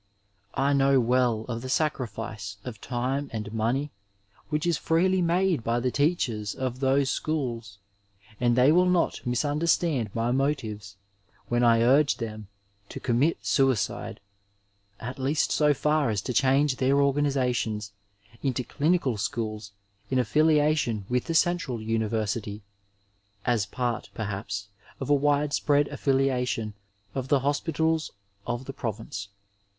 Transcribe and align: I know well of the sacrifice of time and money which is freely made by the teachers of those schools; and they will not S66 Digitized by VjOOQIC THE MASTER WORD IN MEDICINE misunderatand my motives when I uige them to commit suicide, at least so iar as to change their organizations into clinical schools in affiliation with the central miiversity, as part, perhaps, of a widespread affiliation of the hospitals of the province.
I 0.55 0.73
know 0.73 0.99
well 0.99 1.41
of 1.47 1.61
the 1.61 1.69
sacrifice 1.69 2.57
of 2.65 2.81
time 2.81 3.29
and 3.31 3.53
money 3.53 3.91
which 4.49 4.65
is 4.65 4.75
freely 4.75 5.21
made 5.21 5.63
by 5.63 5.79
the 5.79 5.91
teachers 5.91 6.55
of 6.55 6.79
those 6.79 7.11
schools; 7.11 7.77
and 8.39 8.55
they 8.55 8.71
will 8.71 8.87
not 8.87 9.11
S66 9.11 9.15
Digitized 9.15 9.21
by 9.21 9.21
VjOOQIC 9.21 9.21
THE 9.21 9.27
MASTER 9.27 9.47
WORD 9.47 9.59
IN 9.61 9.61
MEDICINE 9.61 10.07
misunderatand 10.09 10.15
my 10.15 10.31
motives 10.31 10.95
when 11.49 11.63
I 11.63 11.79
uige 11.81 12.15
them 12.17 12.47
to 12.89 12.99
commit 12.99 13.45
suicide, 13.45 14.19
at 14.99 15.19
least 15.19 15.51
so 15.51 15.69
iar 15.71 16.11
as 16.11 16.23
to 16.23 16.33
change 16.33 16.77
their 16.77 16.99
organizations 16.99 17.91
into 18.41 18.63
clinical 18.63 19.17
schools 19.17 19.71
in 20.09 20.17
affiliation 20.17 21.05
with 21.09 21.25
the 21.25 21.35
central 21.35 21.77
miiversity, 21.77 22.61
as 23.45 23.67
part, 23.67 24.09
perhaps, 24.15 24.69
of 24.99 25.11
a 25.11 25.13
widespread 25.13 25.87
affiliation 25.89 26.73
of 27.13 27.27
the 27.27 27.41
hospitals 27.41 28.11
of 28.47 28.65
the 28.65 28.73
province. 28.73 29.27